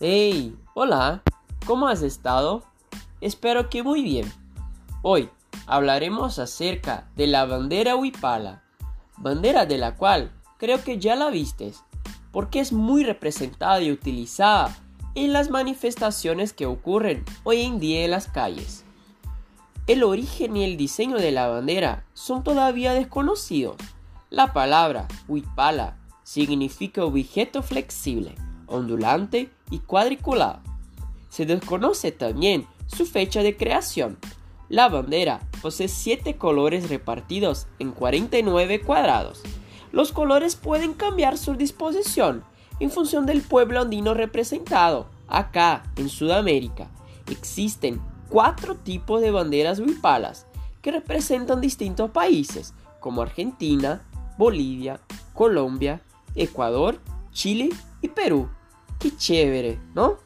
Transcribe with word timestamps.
Hey, 0.00 0.56
hola, 0.74 1.22
¿cómo 1.66 1.86
has 1.86 2.02
estado? 2.02 2.64
Espero 3.20 3.70
que 3.70 3.84
muy 3.84 4.02
bien. 4.02 4.30
Hoy 5.02 5.30
hablaremos 5.68 6.40
acerca 6.40 7.06
de 7.14 7.28
la 7.28 7.46
bandera 7.46 7.94
huipala, 7.94 8.64
bandera 9.18 9.66
de 9.66 9.78
la 9.78 9.94
cual 9.94 10.32
creo 10.58 10.82
que 10.82 10.98
ya 10.98 11.14
la 11.14 11.30
vistes, 11.30 11.84
porque 12.32 12.58
es 12.58 12.72
muy 12.72 13.04
representada 13.04 13.80
y 13.82 13.92
utilizada 13.92 14.76
en 15.14 15.32
las 15.32 15.48
manifestaciones 15.48 16.52
que 16.52 16.66
ocurren 16.66 17.24
hoy 17.44 17.60
en 17.60 17.78
día 17.78 18.04
en 18.04 18.10
las 18.10 18.26
calles. 18.26 18.84
El 19.86 20.02
origen 20.02 20.56
y 20.56 20.64
el 20.64 20.76
diseño 20.76 21.18
de 21.18 21.30
la 21.30 21.46
bandera 21.46 22.04
son 22.14 22.42
todavía 22.42 22.94
desconocidos. 22.94 23.76
La 24.28 24.52
palabra 24.52 25.06
huipala 25.28 25.98
significa 26.24 27.04
objeto 27.04 27.62
flexible, 27.62 28.34
ondulante 28.74 29.50
y 29.70 29.78
cuadriculado. 29.80 30.60
Se 31.28 31.46
desconoce 31.46 32.12
también 32.12 32.66
su 32.86 33.06
fecha 33.06 33.42
de 33.42 33.56
creación. 33.56 34.18
La 34.68 34.88
bandera 34.88 35.40
posee 35.62 35.88
siete 35.88 36.36
colores 36.36 36.88
repartidos 36.88 37.66
en 37.78 37.92
49 37.92 38.80
cuadrados. 38.80 39.42
Los 39.92 40.12
colores 40.12 40.56
pueden 40.56 40.94
cambiar 40.94 41.38
su 41.38 41.54
disposición 41.54 42.44
en 42.80 42.90
función 42.90 43.26
del 43.26 43.42
pueblo 43.42 43.80
andino 43.80 44.14
representado. 44.14 45.06
Acá, 45.28 45.84
en 45.96 46.08
Sudamérica, 46.08 46.90
existen 47.30 48.00
cuatro 48.28 48.74
tipos 48.74 49.20
de 49.20 49.30
banderas 49.30 49.78
huipalas 49.78 50.46
que 50.82 50.92
representan 50.92 51.60
distintos 51.60 52.10
países, 52.10 52.74
como 53.00 53.22
Argentina, 53.22 54.02
Bolivia, 54.36 55.00
Colombia, 55.32 56.00
Ecuador, 56.34 56.98
Chile 57.32 57.70
y 58.02 58.08
Perú. 58.08 58.48
¡Qué 59.04 59.14
chévere, 59.14 59.78
¿no? 59.94 60.16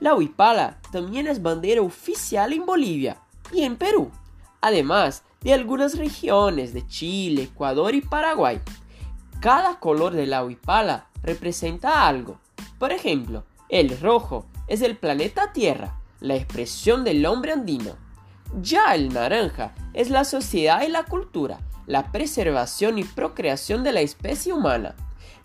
La 0.00 0.16
huipala 0.16 0.80
también 0.90 1.28
es 1.28 1.40
bandera 1.40 1.80
oficial 1.80 2.52
en 2.52 2.66
Bolivia 2.66 3.18
y 3.52 3.62
en 3.62 3.76
Perú, 3.76 4.10
además 4.60 5.22
de 5.42 5.54
algunas 5.54 5.96
regiones 5.96 6.74
de 6.74 6.84
Chile, 6.88 7.44
Ecuador 7.44 7.94
y 7.94 8.00
Paraguay. 8.00 8.60
Cada 9.38 9.78
color 9.78 10.12
de 10.12 10.26
la 10.26 10.44
huipala 10.44 11.06
representa 11.22 12.08
algo. 12.08 12.40
Por 12.80 12.90
ejemplo, 12.90 13.44
el 13.68 13.96
rojo 14.00 14.46
es 14.66 14.82
el 14.82 14.96
planeta 14.96 15.52
Tierra, 15.52 16.00
la 16.18 16.34
expresión 16.34 17.04
del 17.04 17.24
hombre 17.26 17.52
andino. 17.52 17.94
Ya 18.60 18.96
el 18.96 19.14
naranja 19.14 19.72
es 19.94 20.10
la 20.10 20.24
sociedad 20.24 20.82
y 20.82 20.88
la 20.88 21.04
cultura, 21.04 21.60
la 21.86 22.10
preservación 22.10 22.98
y 22.98 23.04
procreación 23.04 23.84
de 23.84 23.92
la 23.92 24.00
especie 24.00 24.52
humana. 24.52 24.96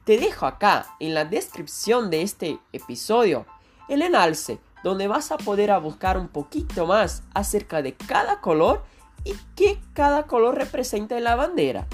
Te 0.03 0.17
dejo 0.17 0.45
acá 0.45 0.87
en 0.99 1.13
la 1.13 1.25
descripción 1.25 2.09
de 2.09 2.21
este 2.21 2.59
episodio 2.73 3.45
el 3.87 4.01
enlace 4.01 4.59
donde 4.83 5.07
vas 5.07 5.31
a 5.31 5.37
poder 5.37 5.77
buscar 5.79 6.17
un 6.17 6.27
poquito 6.27 6.87
más 6.87 7.23
acerca 7.33 7.81
de 7.81 7.93
cada 7.93 8.41
color 8.41 8.83
y 9.23 9.33
qué 9.55 9.79
cada 9.93 10.23
color 10.23 10.55
representa 10.55 11.17
en 11.17 11.25
la 11.25 11.35
bandera. 11.35 11.87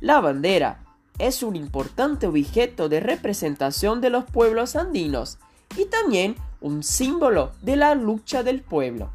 La 0.00 0.20
bandera 0.20 0.84
es 1.18 1.42
un 1.42 1.56
importante 1.56 2.26
objeto 2.26 2.88
de 2.88 3.00
representación 3.00 4.00
de 4.00 4.10
los 4.10 4.24
pueblos 4.24 4.76
andinos 4.76 5.38
y 5.76 5.86
también 5.86 6.36
un 6.60 6.82
símbolo 6.82 7.52
de 7.62 7.76
la 7.76 7.94
lucha 7.94 8.42
del 8.42 8.62
pueblo. 8.62 9.10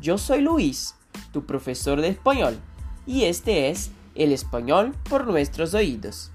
Yo 0.00 0.18
soy 0.18 0.42
Luis, 0.42 0.94
tu 1.32 1.44
profesor 1.44 2.00
de 2.00 2.08
español, 2.08 2.58
y 3.06 3.24
este 3.24 3.70
es 3.70 3.90
el 4.14 4.32
español 4.32 4.94
por 5.08 5.26
nuestros 5.26 5.74
oídos. 5.74 6.30